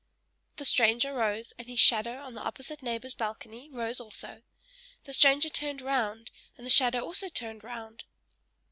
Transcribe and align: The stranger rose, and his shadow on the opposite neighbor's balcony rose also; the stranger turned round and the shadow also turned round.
The 0.55 0.65
stranger 0.65 1.13
rose, 1.13 1.53
and 1.59 1.67
his 1.67 1.79
shadow 1.79 2.17
on 2.23 2.33
the 2.33 2.41
opposite 2.41 2.81
neighbor's 2.81 3.13
balcony 3.13 3.69
rose 3.69 3.99
also; 3.99 4.41
the 5.03 5.13
stranger 5.13 5.47
turned 5.49 5.79
round 5.83 6.31
and 6.57 6.65
the 6.65 6.71
shadow 6.71 7.01
also 7.05 7.29
turned 7.29 7.63
round. 7.63 8.05